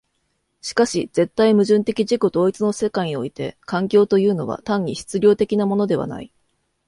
[0.61, 6.33] しかし絶対矛盾的自己同一の世界において環境というのは単に質料的なものではない。